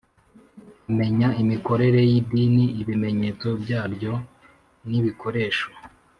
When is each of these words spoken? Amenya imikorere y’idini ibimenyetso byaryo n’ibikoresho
Amenya 0.89 1.29
imikorere 1.41 1.99
y’idini 2.09 2.65
ibimenyetso 2.81 3.47
byaryo 3.61 4.13
n’ibikoresho 4.89 5.67